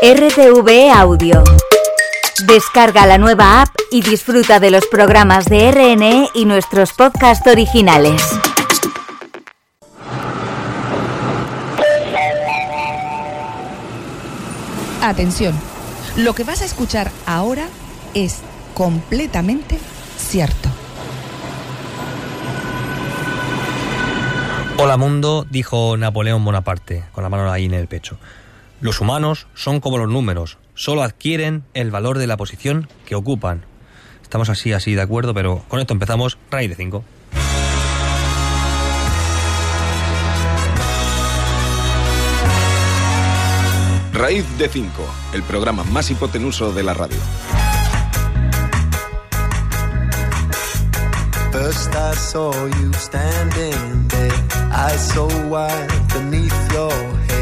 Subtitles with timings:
[0.00, 1.42] RTV Audio.
[2.46, 8.22] Descarga la nueva app y disfruta de los programas de RNE y nuestros podcasts originales.
[15.02, 15.58] Atención,
[16.16, 17.66] lo que vas a escuchar ahora
[18.14, 18.38] es
[18.74, 19.80] completamente
[20.16, 20.68] cierto.
[24.78, 28.16] Hola mundo, dijo Napoleón Bonaparte, con la mano ahí en el pecho.
[28.80, 33.64] Los humanos son como los números, solo adquieren el valor de la posición que ocupan.
[34.22, 37.04] Estamos así, así de acuerdo, pero con esto empezamos raíz de 5.
[44.12, 44.90] Raíz de 5,
[45.32, 47.18] el programa más hipotenuso de la radio.
[51.52, 54.32] First I saw you standing there,
[54.72, 56.92] eyes so wide beneath your
[57.28, 57.37] head,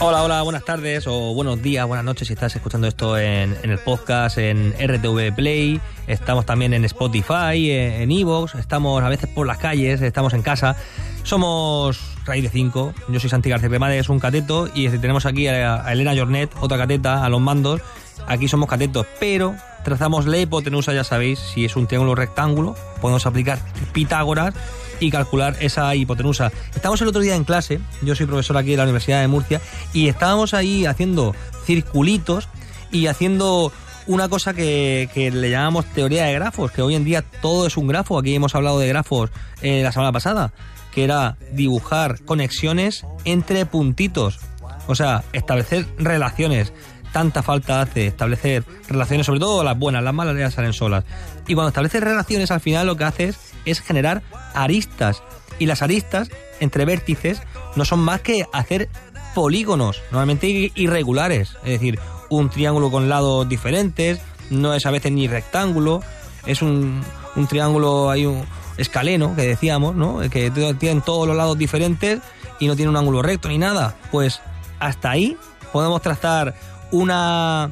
[0.00, 3.78] Hola, hola, buenas tardes o buenos días, buenas noches si estás escuchando esto en, el
[3.78, 9.46] podcast, en RTV Play, estamos también en Spotify, eh, en Evox, estamos a veces por
[9.46, 10.76] las calles, estamos en casa.
[11.22, 15.84] Somos Raíz de 5, yo soy Santi García Cremades, un cateto, y tenemos aquí a
[15.92, 17.80] Elena Jornet, otra cateta, a los mandos.
[18.26, 19.54] Aquí somos catetos, pero
[19.86, 23.60] trazamos la hipotenusa, ya sabéis, si es un triángulo rectángulo, podemos aplicar
[23.92, 24.52] Pitágoras
[24.98, 26.50] y calcular esa hipotenusa.
[26.74, 29.60] Estamos el otro día en clase, yo soy profesor aquí de la Universidad de Murcia,
[29.92, 32.48] y estábamos ahí haciendo circulitos
[32.90, 33.70] y haciendo
[34.08, 37.76] una cosa que, que le llamamos teoría de grafos, que hoy en día todo es
[37.76, 39.30] un grafo, aquí hemos hablado de grafos
[39.62, 40.52] eh, la semana pasada,
[40.90, 44.40] que era dibujar conexiones entre puntitos,
[44.88, 46.72] o sea, establecer relaciones.
[47.16, 51.04] Tanta falta hace establecer relaciones, sobre todo las buenas, las malas ya salen solas.
[51.46, 54.22] Y cuando estableces relaciones, al final lo que haces es generar
[54.52, 55.22] aristas.
[55.58, 56.28] Y las aristas
[56.60, 57.40] entre vértices
[57.74, 58.90] no son más que hacer
[59.34, 61.56] polígonos, normalmente irregulares.
[61.64, 66.02] Es decir, un triángulo con lados diferentes, no es a veces ni rectángulo,
[66.44, 67.02] es un,
[67.34, 68.44] un triángulo, hay un
[68.76, 70.18] escaleno que decíamos, ¿no?
[70.28, 72.20] Que tienen todos los lados diferentes
[72.60, 73.96] y no tiene un ángulo recto ni nada.
[74.12, 74.42] Pues
[74.80, 75.38] hasta ahí
[75.72, 76.54] podemos trazar
[76.90, 77.70] una,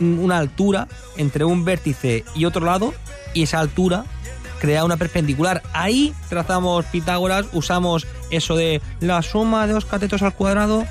[0.00, 2.94] una altura entre un vértice y otro lado
[3.34, 4.04] y esa altura
[4.58, 5.62] crea una perpendicular.
[5.72, 10.84] Ahí trazamos Pitágoras, usamos eso de la suma de dos catetos al cuadrado,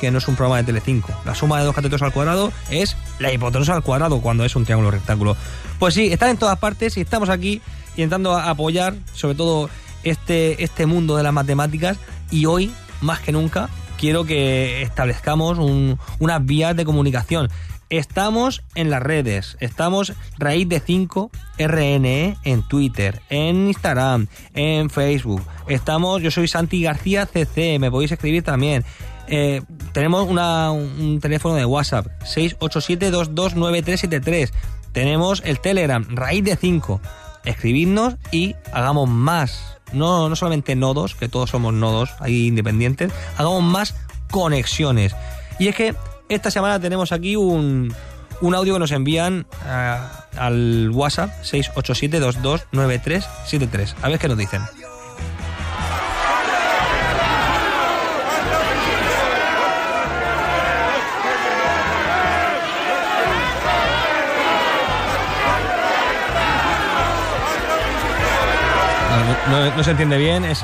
[0.00, 1.12] que no es un programa de Telecinco.
[1.24, 4.64] La suma de dos catetos al cuadrado es la hipotenusa al cuadrado cuando es un
[4.64, 5.36] triángulo rectángulo.
[5.78, 7.60] Pues sí, están en todas partes y estamos aquí
[7.96, 9.70] intentando apoyar sobre todo
[10.04, 11.96] este, este mundo de las matemáticas
[12.30, 13.68] y hoy, más que nunca,
[13.98, 17.50] quiero que establezcamos un, unas vías de comunicación.
[17.90, 25.42] Estamos en las redes, estamos raíz de 5 RNE en Twitter, en Instagram, en Facebook.
[25.68, 28.84] Estamos, yo soy Santi García CC, me podéis escribir también.
[29.26, 34.52] Eh, tenemos un teléfono de WhatsApp, 687-229373.
[34.92, 37.00] Tenemos el Telegram, raíz de 5.
[37.44, 39.77] Escribidnos y hagamos más.
[39.92, 43.94] No, no solamente nodos, que todos somos nodos ahí independientes, hagamos más
[44.30, 45.14] conexiones.
[45.58, 45.94] Y es que
[46.28, 47.94] esta semana tenemos aquí un,
[48.40, 53.94] un audio que nos envían uh, al WhatsApp 687-229373.
[54.02, 54.62] A ver qué nos dicen.
[69.50, 70.62] No, no, se entiende bien, es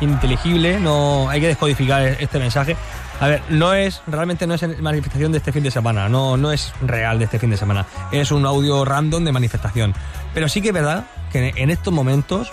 [0.00, 2.76] ininteligible, no hay que descodificar este mensaje.
[3.20, 6.50] A ver, no es, realmente no es manifestación de este fin de semana, no, no
[6.50, 9.94] es real de este fin de semana, es un audio random de manifestación.
[10.34, 12.50] Pero sí que es verdad que en estos momentos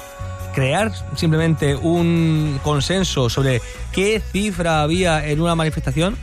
[0.54, 3.62] crear simplemente un consenso sobre
[3.92, 6.16] qué cifra había en una manifestación,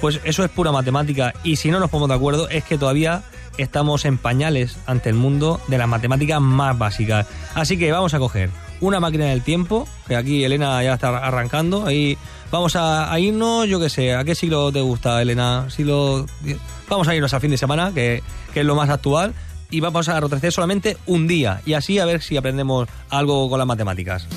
[0.00, 1.32] pues eso es pura matemática.
[1.44, 3.22] Y si no nos ponemos de acuerdo, es que todavía
[3.56, 7.26] estamos en pañales ante el mundo de las matemáticas más básicas.
[7.54, 8.50] Así que vamos a coger
[8.80, 12.16] una máquina del tiempo, que aquí Elena ya está arrancando, ahí
[12.50, 15.66] vamos a, a irnos, yo qué sé, ¿a qué siglo te gusta, Elena?
[15.70, 16.26] Siglo...
[16.88, 18.22] Vamos a irnos al fin de semana, que,
[18.54, 19.34] que es lo más actual,
[19.70, 23.58] y vamos a retroceder solamente un día, y así a ver si aprendemos algo con
[23.58, 24.28] las matemáticas.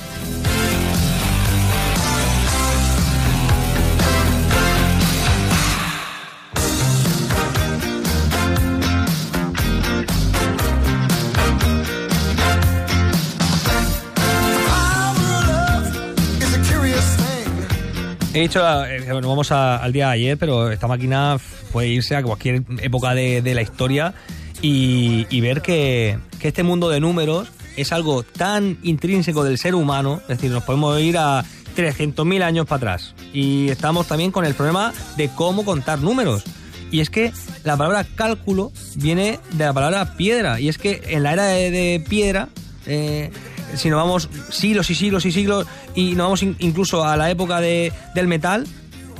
[18.34, 21.38] He dicho, eh, bueno, vamos al día de ayer, pero esta máquina
[21.72, 24.14] puede irse a cualquier época de, la historia
[24.62, 30.20] y, ver que, que, este mundo de números es algo tan intrínseco del ser humano,
[30.24, 31.44] es decir, nos podemos ir a
[31.76, 33.16] 300.000 años para atrás.
[33.34, 36.44] Y estamos también con el problema de cómo contar números.
[36.92, 37.32] Y es que
[37.64, 40.60] la palabra cálculo viene de la palabra piedra.
[40.60, 42.50] Y es que en la era de, piedra,
[42.86, 43.32] eh,
[43.76, 47.62] si nos vamos siglos y siglos y siglos, y nos vamos incluso a la época
[47.62, 48.66] de, del metal,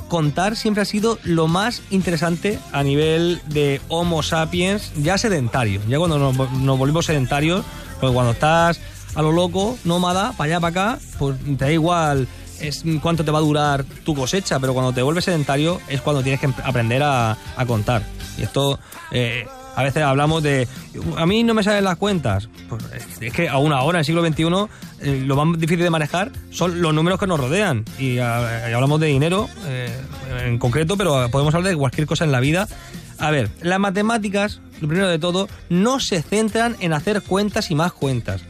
[0.08, 5.80] contar siempre ha sido lo más interesante a nivel de Homo sapiens ya sedentario.
[5.88, 6.36] Ya cuando nos,
[6.78, 7.64] volvimos sedentarios,
[8.00, 8.80] pues cuando estás
[9.14, 12.28] a lo loco, nómada, para allá, para acá, pues te da igual
[12.60, 16.22] es cuánto te va a durar tu cosecha, pero cuando te vuelves sedentario es cuando
[16.22, 17.36] tienes que aprender a,
[17.66, 18.02] contar.
[18.36, 18.78] Y esto,
[19.10, 20.68] eh, a veces hablamos de,
[21.16, 22.48] a mí no me salen las cuentas.
[22.68, 22.82] Pues
[23.20, 24.44] es que aún ahora, en el siglo XXI,
[25.00, 27.84] eh, lo más difícil de manejar son los números que nos rodean.
[27.98, 29.90] Y, hablamos de dinero eh,
[30.44, 32.68] en concreto, pero podemos hablar de cualquier cosa en la vida.
[33.18, 37.74] A ver, las matemáticas, lo primero de todo, no se centran en hacer cuentas y
[37.74, 38.42] más cuentas.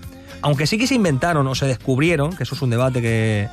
[0.43, 3.49] Aunque sí que se inventaron o se descubrieron, que eso es un debate que,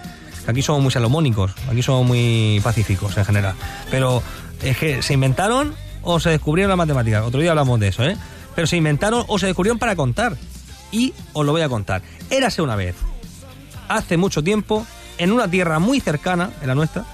[0.48, 3.54] Aquí somos muy salomónicos, aquí somos muy pacíficos en general.
[3.92, 4.24] Pero
[4.64, 5.74] es que se inventaron
[6.10, 7.26] o se descubrieron las matemáticas.
[7.26, 8.16] Otro día hablamos de eso, ¿eh?
[8.56, 10.38] Pero se inventaron o se descubrieron para contar.
[10.90, 12.02] Y os lo voy a contar.
[12.30, 12.96] Érase una vez,
[13.90, 14.88] hace mucho tiempo,
[15.18, 17.06] en una tierra muy cercana, en la nuestra,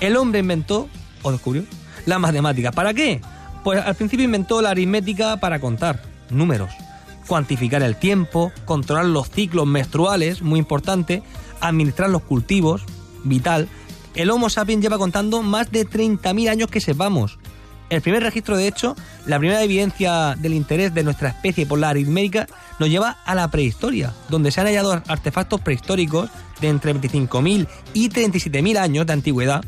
[0.00, 0.88] el hombre inventó,
[1.20, 1.64] o descubrió,
[2.06, 2.72] la matemática.
[2.72, 3.20] ¿Para qué?
[3.64, 6.70] Pues al principio inventó la aritmética para contar números,
[7.26, 11.22] cuantificar el tiempo, controlar los ciclos menstruales, muy importante,
[11.60, 12.86] administrar los cultivos,
[13.24, 13.68] vital,
[14.14, 17.38] el Homo sapiens lleva contando más de 30.000 años que sepamos.
[17.90, 21.88] El primer registro, de hecho, la primera evidencia del interés de nuestra especie por la
[21.88, 22.46] aritmética
[22.78, 26.30] nos lleva a la prehistoria, donde se han hallado artefactos prehistóricos
[26.60, 29.64] de entre 25.000 y 37.000 años de antigüedad.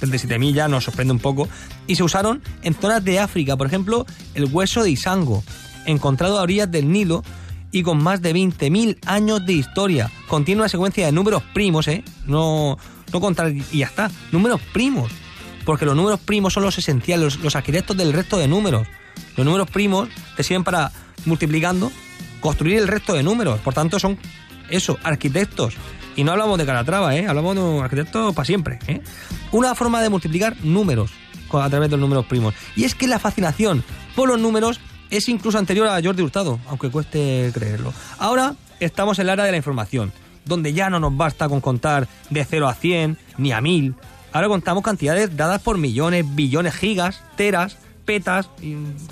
[0.00, 1.48] 37.000 ya nos sorprende un poco.
[1.86, 5.42] Y se usaron en zonas de África, por ejemplo, el hueso de Isango,
[5.86, 7.24] encontrado a orillas del Nilo,
[7.72, 10.10] y con más de 20.000 años de historia.
[10.28, 12.04] Contiene una secuencia de números primos, ¿eh?
[12.24, 12.78] No,
[13.12, 14.10] no contar y ya está.
[14.32, 15.10] Números primos.
[15.66, 18.86] Porque los números primos son los esenciales, los, arquitectos del resto de números.
[19.36, 20.90] Los números primos te sirven para,
[21.26, 21.92] multiplicando,
[22.40, 23.60] construir el resto de números.
[23.60, 24.16] Por tanto, son
[24.70, 25.74] eso, arquitectos.
[26.16, 27.26] Y no hablamos de Calatrava, ¿eh?
[27.26, 28.78] hablamos de un arquitecto para siempre.
[28.86, 29.02] ¿eh?
[29.52, 31.10] Una forma de multiplicar números
[31.52, 32.54] a través de los números primos.
[32.74, 33.84] Y es que la fascinación
[34.14, 34.80] por los números
[35.10, 37.92] es incluso anterior a Jordi Hurtado, aunque cueste creerlo.
[38.18, 40.12] Ahora estamos en la era de la información,
[40.44, 43.94] donde ya no nos basta con contar de 0 a 100 ni a 1000.
[44.36, 48.50] Ahora contamos cantidades dadas por millones, billones, gigas, teras, petas,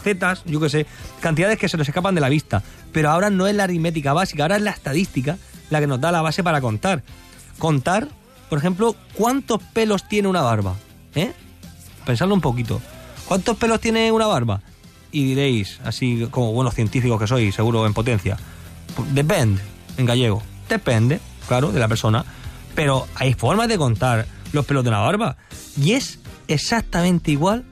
[0.03, 0.87] zetas, yo qué sé,
[1.21, 2.62] cantidades que se nos escapan de la vista.
[2.93, 5.38] Pero ahora no es la aritmética básica, ahora es la estadística
[5.71, 7.03] la que nos da la base para contar.
[7.59, 8.09] Contar,
[8.50, 10.75] por ejemplo, cuántos pelos tiene una barba.
[11.15, 11.32] ¿Eh?
[12.05, 12.82] Pensadlo un poquito.
[13.27, 14.61] ¿Cuántos pelos tiene una barba?
[15.11, 18.37] y diréis, así como buenos científicos que sois, seguro en potencia,
[18.97, 19.62] pues, depende,
[19.97, 22.25] en gallego, depende, claro, de la persona,
[22.75, 25.37] pero hay formas de contar los pelos de una barba
[25.81, 26.19] y es
[26.49, 27.65] exactamente igual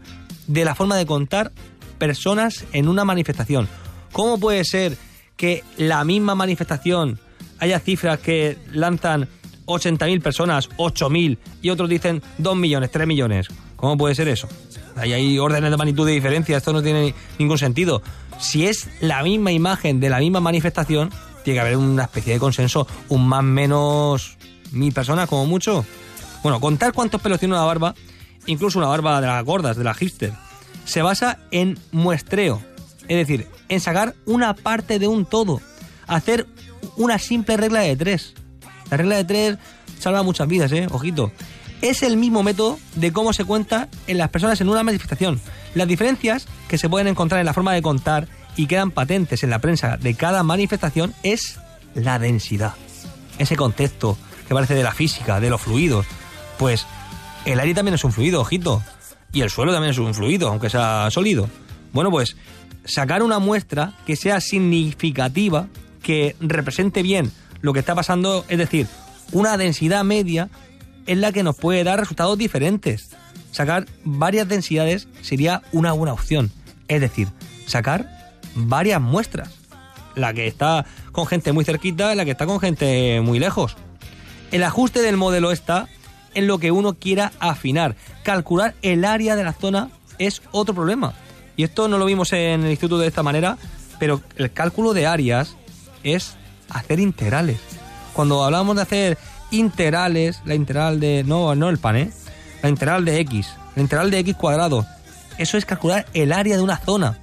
[0.46, 1.52] de la forma de contar
[1.98, 3.68] personas en una manifestación.
[4.12, 4.96] ¿Cómo puede ser
[5.36, 7.18] que la misma manifestación
[7.58, 9.28] haya cifras que lanzan
[9.66, 13.48] 80.000 personas, 8.000 y otros dicen 2 millones, 3 millones?
[13.76, 14.48] ¿Cómo puede ser eso?
[14.96, 18.02] Ahí hay órdenes de magnitud de diferencia, esto no tiene ningún sentido.
[18.38, 21.10] Si es la misma imagen de la misma manifestación,
[21.44, 24.36] tiene que haber una especie de consenso, un más menos
[24.72, 25.84] mil personas como mucho.
[26.42, 27.94] Bueno, contar cuántos pelos tiene una barba,
[28.46, 30.32] incluso una barba de las gordas, de la hipster,
[30.84, 32.60] se basa en muestreo,
[33.08, 35.60] es decir, en sacar una parte de un todo,
[36.06, 36.46] hacer
[36.96, 38.34] una simple regla de tres.
[38.90, 39.58] La regla de tres
[39.98, 41.32] salva muchas vidas, eh, ojito
[41.82, 45.40] es el mismo método de cómo se cuenta en las personas en una manifestación.
[45.74, 49.50] Las diferencias que se pueden encontrar en la forma de contar y quedan patentes en
[49.50, 51.58] la prensa de cada manifestación es
[51.94, 52.74] la densidad.
[53.38, 56.06] Ese concepto que parece de la física, de los fluidos.
[56.62, 56.86] Pues
[57.44, 58.84] el aire también es un fluido, ojito.
[59.32, 61.48] Y el suelo también es un fluido, aunque sea sólido.
[61.92, 62.36] Bueno, pues
[62.84, 65.66] sacar una muestra que sea significativa,
[66.04, 68.86] que represente bien lo que está pasando, es decir,
[69.32, 70.50] una densidad media
[71.06, 73.10] es la que nos puede dar resultados diferentes.
[73.50, 76.52] Sacar varias densidades sería una buena opción.
[76.86, 77.26] Es decir,
[77.66, 78.08] sacar
[78.54, 79.50] varias muestras.
[80.14, 83.76] La que está con gente muy cerquita la que está con gente muy lejos.
[84.52, 85.88] El ajuste del modelo está
[86.34, 87.96] en lo que uno quiera afinar.
[88.22, 91.14] Calcular el área de la zona es otro problema.
[91.56, 93.58] Y esto no lo vimos en el instituto de esta manera,
[93.98, 95.56] pero el cálculo de áreas
[96.02, 96.36] es
[96.70, 97.58] hacer integrales.
[98.12, 99.18] Cuando hablamos de hacer
[99.50, 102.10] integrales, la integral de, no, no el pan, ¿eh?
[102.62, 104.86] La integral de x, la integral de x cuadrado.
[105.38, 107.18] Eso es calcular el área de una zona.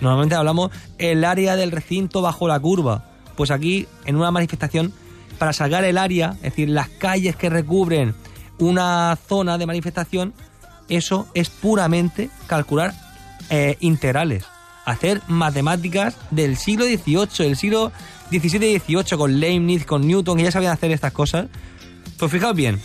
[0.00, 3.04] Normalmente hablamos el área del recinto bajo la curva.
[3.36, 4.92] Pues aquí, en una manifestación,
[5.40, 8.14] para sacar el área, es decir, las calles que recubren
[8.58, 10.34] una zona de manifestación,
[10.90, 12.92] eso es puramente calcular
[13.48, 14.44] eh, integrales.
[14.84, 17.90] Hacer matemáticas del siglo XVIII, del siglo
[18.28, 21.46] XVII y XVIII, con Leibniz, con Newton, que ya sabían hacer estas cosas.
[22.18, 22.78] Pues fijaos bien,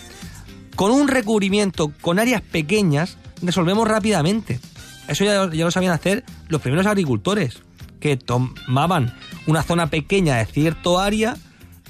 [0.77, 4.61] con un recubrimiento con áreas pequeñas, resolvemos rápidamente.
[5.09, 7.63] Eso ya, ya lo sabían hacer los primeros agricultores,
[7.99, 9.13] que tomaban
[9.45, 11.35] una zona pequeña de cierto área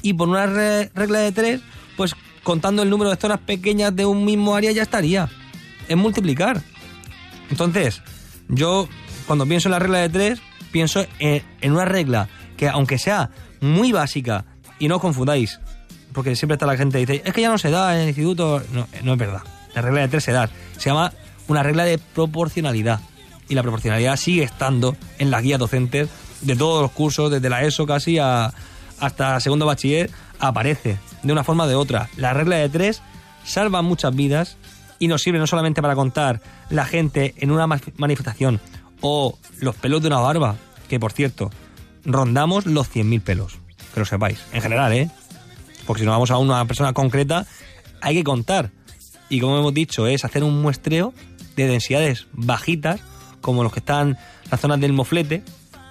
[0.05, 1.61] y por una regla de tres,
[1.97, 5.27] pues contando el número de zonas pequeñas de un mismo área ya estaría.
[5.87, 6.61] Es multiplicar.
[7.49, 8.03] Entonces,
[8.47, 8.87] yo
[9.25, 13.31] cuando pienso en la regla de tres, pienso en, una regla que aunque sea
[13.61, 14.45] muy básica,
[14.77, 15.59] y no os confundáis,
[16.13, 18.09] porque siempre está la gente que dice, es que ya no se da en el
[18.09, 18.61] instituto.
[18.73, 19.41] No, no es verdad.
[19.73, 20.51] La regla de tres se da.
[20.77, 21.13] Se llama
[21.47, 22.99] una regla de proporcionalidad.
[23.49, 26.09] Y la proporcionalidad sigue estando en las guías docentes
[26.41, 28.53] de todos los cursos, desde la ESO casi a,
[28.99, 30.09] hasta segundo bachiller,
[30.39, 32.09] aparece de una forma o de otra.
[32.17, 33.01] La regla de tres
[33.43, 34.57] salva muchas vidas
[34.99, 38.59] y nos sirve no solamente para contar la gente en una manifestación
[39.01, 40.55] o los pelos de una barba,
[40.87, 41.49] que por cierto,
[42.05, 43.59] rondamos los 100.000 pelos,
[43.93, 45.09] que lo sepáis, en general, ¿eh?
[45.85, 47.45] Porque si no vamos a una persona concreta,
[48.01, 48.71] hay que contar.
[49.29, 51.13] Y como hemos dicho, es hacer un muestreo
[51.55, 53.01] de densidades bajitas,
[53.41, 54.17] como los que están
[54.49, 55.43] las zonas del moflete,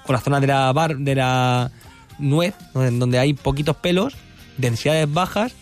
[0.06, 1.70] o las zonas de la, bar, de la
[2.18, 4.14] nuez, donde hay poquitos pelos,
[4.56, 5.52] densidades bajas.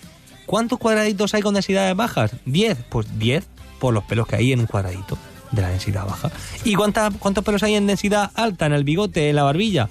[0.46, 2.32] ¿Cuántos cuadraditos hay con densidades bajas?
[2.44, 2.78] 10.
[2.90, 3.46] Pues 10
[3.78, 5.18] por los pelos que hay en un cuadradito
[5.50, 6.30] de la densidad baja.
[6.64, 9.88] ¿Y cuánta, cuántos pelos hay en densidad alta en el bigote, en la barbilla?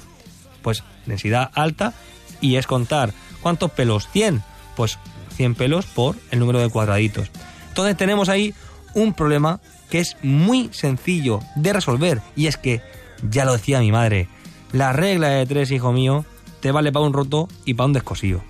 [0.62, 1.94] Pues densidad alta
[2.42, 3.14] y es contar.
[3.42, 4.08] ¿Cuántos pelos?
[4.12, 4.44] 100.
[4.76, 5.00] Pues
[5.36, 7.30] 100 pelos por el número de cuadraditos.
[7.70, 8.54] Entonces tenemos ahí
[8.94, 12.82] un problema que es muy sencillo de resolver y es que,
[13.30, 14.28] ya lo decía mi madre,
[14.72, 16.26] la regla de tres, hijo mío,
[16.62, 18.42] te vale para un roto y para un descosido.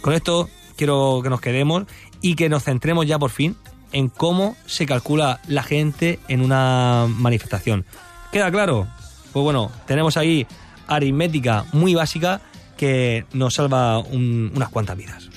[0.00, 1.84] Con esto quiero que nos quedemos
[2.20, 3.56] y que nos centremos ya por fin
[3.92, 7.84] en cómo se calcula la gente en una manifestación.
[8.32, 8.88] ¿Queda claro?
[9.32, 10.46] Pues bueno, tenemos ahí
[10.88, 12.40] aritmética muy básica
[12.76, 15.30] que nos salva unas cuantas vidas.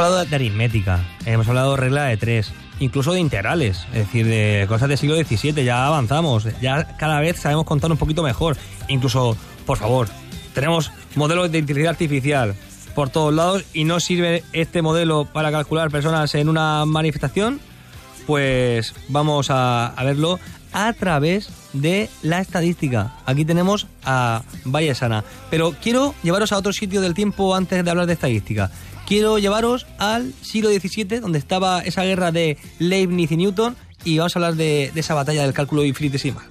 [0.00, 4.64] Hablado de aritmética, hemos hablado de regla de tres, incluso de integrales, es decir, de
[4.66, 8.56] cosas del siglo XVII, ya avanzamos, ya cada vez sabemos contar un poquito mejor.
[8.88, 10.08] Incluso, por favor,
[10.54, 12.54] tenemos modelos de inteligencia artificial
[12.94, 17.60] por todos lados y no sirve este modelo para calcular personas en una manifestación,
[18.26, 20.40] pues vamos a, verlo
[20.72, 23.12] a través de la estadística.
[23.26, 25.24] Aquí tenemos a Vallesana.
[25.50, 28.70] Pero quiero llevaros a otro sitio del tiempo antes de hablar de estadística
[29.10, 33.74] quiero llevaros al siglo XVII, donde estaba esa guerra de Leibniz y Newton,
[34.04, 36.44] y vamos a hablar de, esa batalla del cálculo infinitesimal.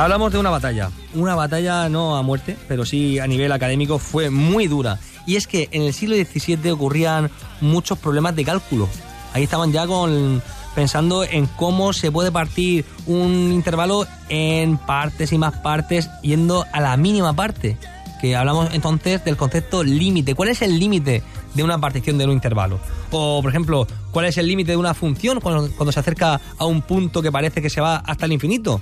[0.00, 4.30] Hablamos de una batalla, una batalla no a muerte, pero sí a nivel académico fue
[4.30, 4.98] muy dura.
[5.26, 7.30] Y es que en el siglo XVII ocurrían
[7.60, 8.88] muchos problemas de cálculo.
[9.34, 10.42] Ahí estaban ya con
[10.74, 16.80] pensando en cómo se puede partir un intervalo en partes y más partes yendo a
[16.80, 17.76] la mínima parte.
[18.22, 20.34] Que hablamos entonces del concepto límite.
[20.34, 22.80] ¿Cuál es el límite de una partición de un intervalo?
[23.10, 26.64] O, por ejemplo, ¿cuál es el límite de una función cuando, cuando se acerca a
[26.64, 28.80] un punto que parece que se va hasta el infinito?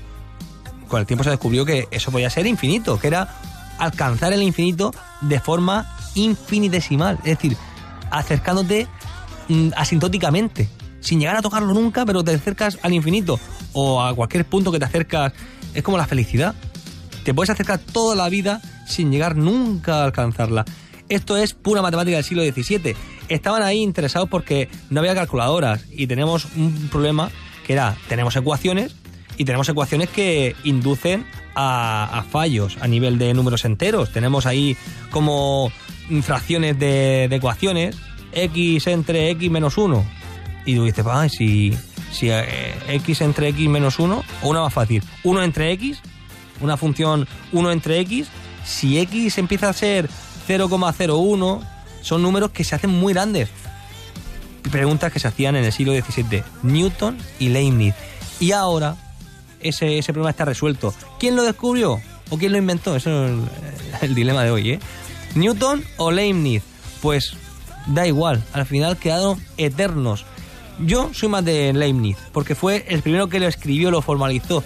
[0.88, 3.36] Con el tiempo se descubrió que eso podía ser infinito, que era
[3.78, 7.56] alcanzar el infinito de forma infinitesimal, es decir,
[8.10, 8.86] acercándote
[9.48, 10.68] mm, asintóticamente,
[11.00, 13.38] sin llegar a tocarlo nunca, pero te acercas al infinito
[13.72, 15.32] o a cualquier punto que te acercas,
[15.74, 16.54] es como la felicidad.
[17.24, 20.64] Te puedes acercar toda la vida sin llegar nunca a alcanzarla.
[21.08, 22.94] Esto es pura matemática del siglo XVII.
[23.28, 27.30] Estaban ahí interesados porque no había calculadoras y tenemos un problema
[27.66, 28.94] que era, tenemos ecuaciones,
[29.38, 34.12] y tenemos ecuaciones que inducen a, fallos a nivel de números enteros.
[34.12, 34.76] Tenemos ahí
[35.10, 35.72] como
[36.22, 37.96] fracciones de, ecuaciones,
[38.32, 40.04] x entre x menos 1.
[40.66, 41.72] Y tú dices, si,
[42.12, 46.00] si eh, x entre x menos 1, o una más fácil, 1 entre x,
[46.60, 48.28] una función 1 entre x,
[48.64, 50.10] si x empieza a ser
[50.48, 51.60] 0,01,
[52.02, 53.48] son números que se hacen muy grandes.
[54.72, 57.94] Preguntas que se hacían en el siglo XVII, Newton y Leibniz.
[58.40, 58.96] Y ahora
[59.60, 60.94] ese, ese problema está resuelto.
[61.18, 62.00] ¿Quién lo descubrió?
[62.30, 62.96] ¿O quién lo inventó?
[62.96, 64.80] Eso es el, dilema de hoy, ¿eh?
[65.34, 66.62] ¿Newton o Leibniz?
[67.00, 67.34] Pues
[67.86, 70.24] da igual, al final quedaron eternos.
[70.80, 74.62] Yo soy más de Leibniz, porque fue el primero que lo escribió, lo formalizó.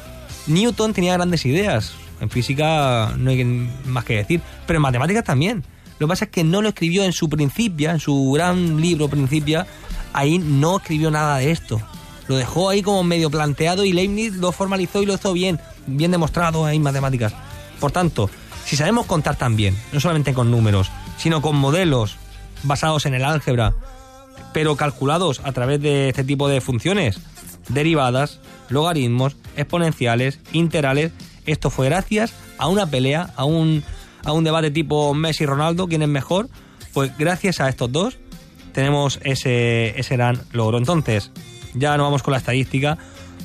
[0.47, 3.45] Newton tenía grandes ideas, en física no hay
[3.87, 5.65] más que decir, pero en matemáticas también.
[5.99, 9.09] Lo que pasa es que no lo escribió en su Principia, en su gran libro
[9.09, 9.67] Principia,
[10.13, 11.81] ahí no escribió nada de esto.
[12.29, 16.11] Lo dejó ahí como medio planteado y Leibniz lo formalizó y lo hizo bien, bien
[16.11, 17.35] demostrado en matemáticas.
[17.81, 18.31] Por tanto,
[18.65, 22.17] si sabemos contar también, no solamente con números, sino con modelos
[22.63, 23.75] basados en el álgebra,
[24.53, 27.19] pero calculados a través de este tipo de funciones,
[27.69, 31.13] derivadas, logaritmos, exponenciales, integrales,
[31.47, 33.83] esto fue gracias a una pelea, a un,
[34.25, 36.49] a un debate tipo Messi-Ronaldo, quién es mejor,
[36.93, 38.19] pues gracias a estos dos
[38.73, 40.79] tenemos ese, ese gran logro.
[40.79, 41.31] Entonces,
[41.75, 42.99] ya no vamos con la estadística,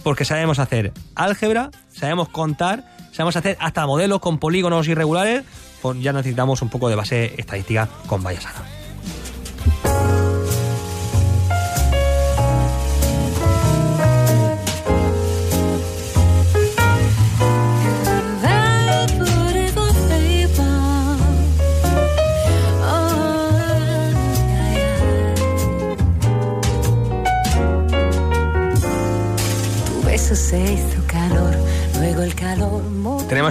[0.04, 5.44] porque sabemos hacer álgebra, sabemos contar, sabemos hacer hasta modelos con polígonos irregulares,
[5.82, 8.77] pues ya necesitamos un poco de base estadística con Bayasana.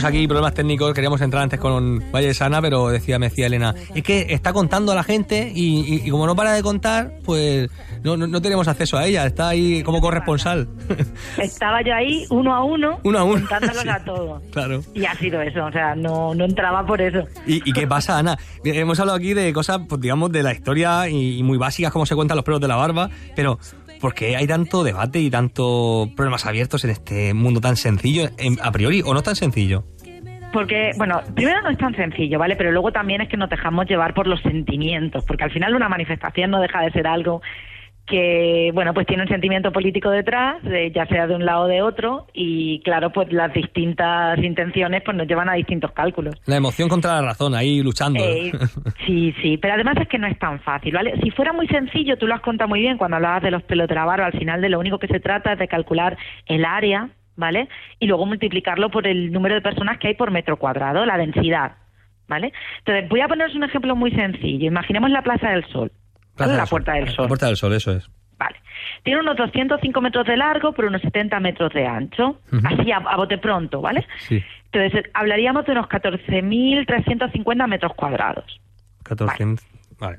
[0.06, 4.02] Aquí problemas técnicos, queríamos entrar antes con Valle Sana, pero decía, me decía Elena, es
[4.02, 7.70] que está contando a la gente y, y, y como no para de contar, pues
[8.02, 10.68] no, no, no, tenemos acceso a ella, está ahí como corresponsal.
[11.38, 13.40] Estaba yo ahí uno a uno, uno, a uno.
[13.40, 14.42] contándolos sí, a todos.
[14.52, 14.80] Claro.
[14.94, 17.24] Y ha sido eso, o sea, no, no entraba por eso.
[17.46, 18.38] ¿Y, ¿Y, qué pasa, Ana?
[18.64, 22.06] Hemos hablado aquí de cosas, pues digamos, de la historia y, y muy básicas, como
[22.06, 23.58] se cuentan los pelos de la barba, pero
[24.00, 28.58] ¿por qué hay tanto debate y tanto problemas abiertos en este mundo tan sencillo, en,
[28.62, 29.84] a priori, o no tan sencillo?
[30.52, 32.56] Porque, bueno, primero no es tan sencillo, ¿vale?
[32.56, 35.88] Pero luego también es que nos dejamos llevar por los sentimientos, porque al final una
[35.88, 37.42] manifestación no deja de ser algo
[38.06, 41.66] que, bueno, pues tiene un sentimiento político detrás, de, ya sea de un lado o
[41.66, 46.36] de otro, y claro, pues las distintas intenciones pues nos llevan a distintos cálculos.
[46.46, 48.22] La emoción contra la razón, ahí luchando.
[48.22, 48.52] Eh,
[49.06, 51.14] sí, sí, pero además es que no es tan fácil, ¿vale?
[51.22, 54.26] Si fuera muy sencillo, tú lo has contado muy bien cuando hablabas de los barba,
[54.26, 57.68] al final de lo único que se trata es de calcular el área, ¿vale?
[57.98, 61.76] Y luego multiplicarlo por el número de personas que hay por metro cuadrado, la densidad,
[62.28, 62.52] ¿vale?
[62.78, 64.66] Entonces, voy a poneros un ejemplo muy sencillo.
[64.66, 65.92] Imaginemos la Plaza del Sol.
[66.36, 67.04] Plaza la del Puerta Sol.
[67.04, 67.24] del Sol.
[67.24, 68.10] La Puerta del Sol, eso es.
[68.38, 68.56] Vale.
[69.02, 72.40] Tiene unos 205 metros de largo por unos 70 metros de ancho.
[72.64, 74.06] Así a, a bote pronto, ¿vale?
[74.18, 78.60] Sí, Entonces, hablaríamos de unos 14.350 metros cuadrados.
[79.04, 79.56] 14.
[79.98, 80.18] Vale.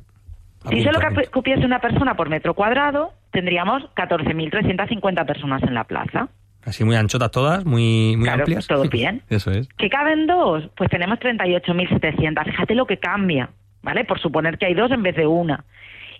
[0.69, 0.99] Si solo
[1.31, 6.29] cupiese una persona por metro cuadrado, tendríamos 14.350 personas en la plaza.
[6.67, 8.67] Así muy anchotas todas, muy, muy Claro, amplias.
[8.67, 9.21] todo bien.
[9.29, 9.67] Eso es.
[9.77, 10.69] ¿Que caben dos?
[10.75, 12.43] Pues tenemos 38.700.
[12.45, 13.49] Fíjate lo que cambia,
[13.81, 14.03] ¿vale?
[14.03, 15.63] Por suponer que hay dos en vez de una.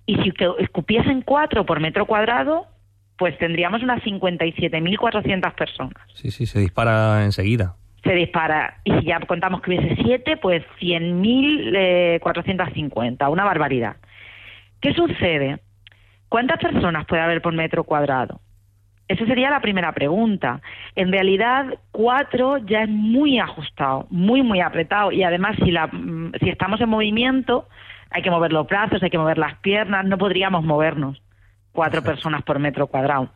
[0.06, 2.66] Y si escupiesen cuatro por metro cuadrado,
[3.18, 5.96] pues tendríamos unas 57.400 personas.
[6.14, 7.76] Sí, sí, se dispara enseguida.
[8.04, 8.80] Se dispara.
[8.86, 13.30] Y si ya contamos que hubiese siete, pues 100.450.
[13.30, 13.98] Una barbaridad.
[14.80, 15.60] ¿Qué sucede?
[16.30, 18.40] ¿Cuántas personas puede haber por metro cuadrado?
[19.08, 20.62] Esa sería la primera pregunta.
[20.96, 25.12] En realidad, cuatro ya es muy ajustado, muy, muy apretado.
[25.14, 27.68] Y además, si, la, mm, si estamos en movimiento,
[28.10, 31.22] hay que mover los brazos, hay que mover las piernas, no podríamos movernos.
[31.72, 32.16] Cuatro Exacto.
[32.16, 33.30] personas por metro cuadrado.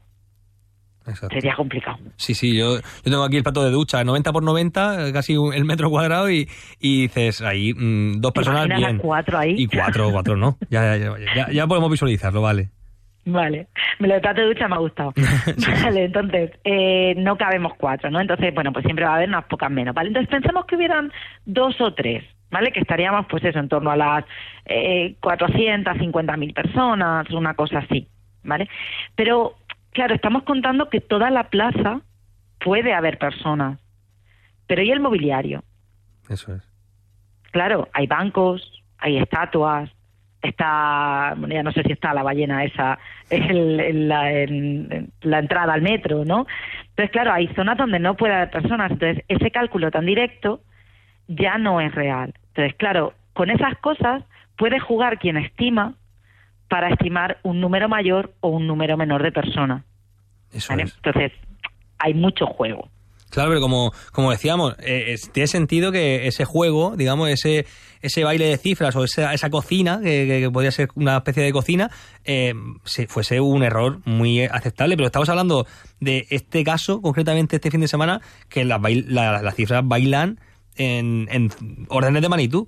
[1.07, 1.33] Exacto.
[1.33, 1.97] Sería complicado.
[2.15, 2.81] Sí, sí, yo, yo
[3.11, 6.29] tengo aquí el plato de ducha, 90 por 90, eh, casi un- el metro cuadrado,
[6.29, 6.47] y,
[6.79, 8.97] y dices ahí, mm, dos ¿Te personas bien.
[8.99, 9.55] cuatro ahí?
[9.57, 10.57] Y cuatro, cuatro no.
[10.69, 12.69] Ya, ya, ya, ya, ya podemos visualizarlo, vale.
[13.25, 13.67] Vale,
[13.99, 15.13] me lo de plato de ducha me ha gustado.
[15.83, 18.19] Vale, entonces, eh, no cabemos cuatro, ¿no?
[18.19, 20.07] Entonces, bueno, pues siempre va a haber unas pocas menos, ¿vale?
[20.07, 21.11] Entonces, pensemos que hubieran
[21.45, 22.71] dos o tres, ¿vale?
[22.71, 24.25] Que estaríamos, pues eso, en torno a las
[24.65, 28.07] eh, 450.000 personas, una cosa así,
[28.43, 28.67] ¿vale?
[29.15, 29.55] Pero,
[29.91, 32.01] claro, estamos contando que toda la plaza
[32.59, 33.79] puede haber personas,
[34.65, 35.63] pero ¿y el mobiliario?
[36.27, 36.63] Eso es.
[37.51, 39.91] Claro, hay bancos, hay estatuas,
[40.41, 42.97] está, bueno, ya no sé si está la ballena esa,
[43.29, 46.45] es el- el- la, en- la entrada al metro, ¿no?
[46.89, 50.61] Entonces, claro, hay zonas donde no puede haber personas, entonces ese cálculo tan directo
[51.27, 52.33] ya no es real.
[52.49, 54.23] Entonces, claro, con esas cosas
[54.57, 55.93] puede jugar quien estima
[56.67, 59.83] para estimar un número mayor o un número menor de personas.
[60.53, 60.83] Eso ¿vale?
[60.83, 60.95] es.
[60.95, 61.31] Entonces,
[61.99, 62.89] hay mucho juego.
[63.31, 67.65] Claro, pero como, como decíamos, eh, tiene sentido que ese juego, digamos, ese,
[68.01, 71.51] ese baile de cifras o esa, esa cocina, que, que- podría ser una especie de
[71.51, 71.89] cocina,
[72.25, 72.53] eh,
[72.85, 74.95] se- fuese un error muy aceptable.
[74.97, 75.65] Pero estamos hablando
[75.99, 80.39] de este caso, concretamente este fin de semana, que las, la- cifras bailan
[80.75, 81.49] en, en
[81.89, 82.67] órdenes de magnitud.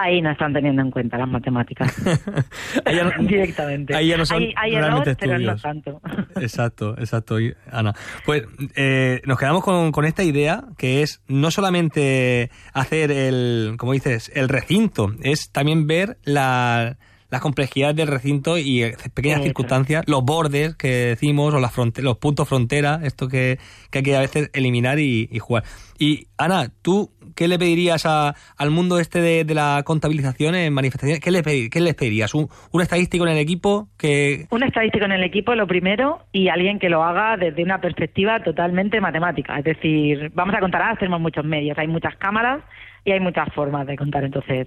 [0.00, 1.92] Ahí no están teniendo en cuenta las matemáticas.
[2.84, 3.94] Ahí ya no- Directamente.
[3.96, 6.00] ahí ya no son hay hay realmente error, pero no tanto.
[6.40, 7.36] Exacto, exacto,
[7.72, 7.94] Ana.
[8.24, 8.44] Pues
[8.76, 14.30] eh, nos quedamos con, con esta idea que es no solamente hacer el, como dices,
[14.34, 16.96] el recinto, es también ver la,
[17.30, 22.16] las complejidades del recinto y eh, pequeñas circunstancias, los bordes que decimos o las los
[22.18, 23.58] puntos frontera, esto que,
[23.90, 25.64] que hay que a veces eliminar y, y jugar.
[25.98, 30.72] Y Ana, ¿tú qué le pedirías a- al mundo este de, de la contabilización en
[30.72, 31.20] manifestaciones?
[31.20, 32.34] ¿Qué, le qué les pedirías?
[32.34, 36.48] ¿Un, ¿Un estadístico en el equipo que, Un estadístico en el equipo, lo primero, y
[36.48, 39.58] alguien que lo haga desde una perspectiva totalmente matemática.
[39.58, 42.62] Es decir, vamos a contar, ahora tenemos muchos medios, hay muchas cámaras
[43.04, 44.24] y hay muchas formas de contar.
[44.24, 44.66] Entonces,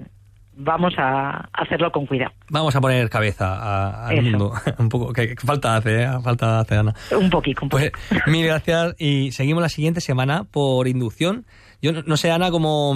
[0.64, 2.32] vamos a hacerlo con cuidado.
[2.50, 4.54] Vamos a poner cabeza al mundo.
[4.80, 6.10] un poco, que, que falta hace, ¿eh?
[6.24, 6.94] falta hace, Ana.
[7.18, 8.22] Un poquito, un Pues poquito.
[8.32, 11.46] mil gracias y seguimos la siguiente semana por inducción.
[11.82, 12.96] Yo no, no sé, Ana, cómo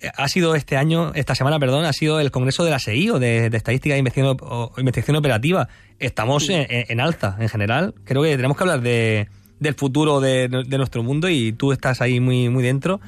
[0.00, 3.20] eh, ha sido este año, esta semana, perdón, ha sido el Congreso de la SEIO,
[3.20, 5.68] de, de Estadística e Investigación, o- Investigación Operativa.
[6.00, 7.94] Estamos en, en- en alza, en general.
[8.04, 9.28] Creo que tenemos que hablar de,
[9.60, 13.00] del futuro de, de nuestro mundo y tú estás ahí muy, muy dentro.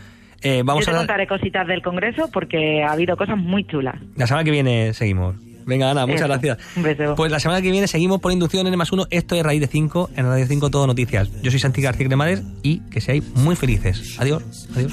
[0.49, 3.65] Eh, vamos Yo a te hablar- contaré cositas del Congreso porque ha habido cosas muy
[3.65, 3.97] chulas.
[4.15, 5.35] La semana que viene seguimos.
[5.67, 6.29] Venga, Ana, muchas Eso.
[6.29, 6.59] gracias.
[6.77, 7.15] Un beso.
[7.17, 9.07] Pues la semana que viene seguimos por inducción en más uno.
[9.11, 11.29] Esto es Raíz de 5, en Radio 5 Todo Noticias.
[11.43, 14.17] Yo soy Santi García Cremades y que seáis muy felices.
[14.21, 14.69] Adiós.
[14.77, 14.93] Adiós.